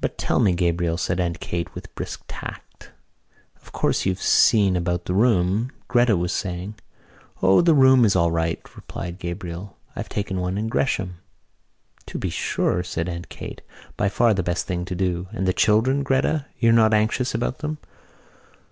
[0.00, 2.90] "But tell me, Gabriel," said Aunt Kate, with brisk tact.
[3.62, 5.70] "Of course, you've seen about the room.
[5.86, 6.74] Gretta was saying...."
[7.40, 9.76] "O, the room is all right," replied Gabriel.
[9.94, 11.18] "I've taken one in the Gresham."
[12.06, 13.62] "To be sure," said Aunt Kate,
[13.96, 15.28] "by far the best thing to do.
[15.30, 17.78] And the children, Gretta, you're not anxious about them?"